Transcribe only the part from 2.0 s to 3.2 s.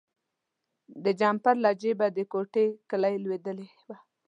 د کوټې کیلي